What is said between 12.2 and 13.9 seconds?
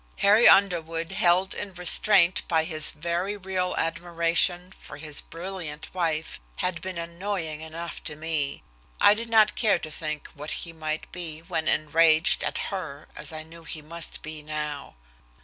at her as I knew he